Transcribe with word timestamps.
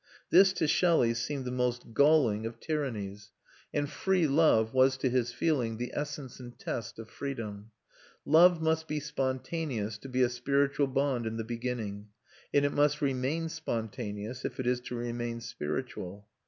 This, 0.31 0.51
to 0.53 0.67
Shelley, 0.67 1.13
seemed 1.13 1.45
the 1.45 1.51
most 1.51 1.93
galling 1.93 2.47
of 2.47 2.59
tyrannies; 2.59 3.29
and 3.71 3.87
free 3.87 4.25
love 4.25 4.73
was, 4.73 4.97
to 4.97 5.11
his 5.11 5.31
feeling, 5.31 5.77
the 5.77 5.91
essence 5.93 6.39
and 6.39 6.57
test 6.57 6.97
of 6.97 7.07
freedom. 7.07 7.69
Love 8.25 8.63
must 8.63 8.87
be 8.87 8.99
spontaneous 8.99 9.99
to 9.99 10.09
be 10.09 10.23
a 10.23 10.29
spiritual 10.29 10.87
bond 10.87 11.27
in 11.27 11.37
the 11.37 11.43
beginning 11.43 12.07
and 12.51 12.65
it 12.65 12.73
must 12.73 12.99
remain 12.99 13.47
spontaneous 13.47 14.43
if 14.43 14.59
it 14.59 14.65
is 14.65 14.79
to 14.79 14.95
remain 14.95 15.39
spiritual. 15.39 16.25